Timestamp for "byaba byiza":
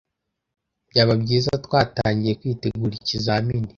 0.89-1.51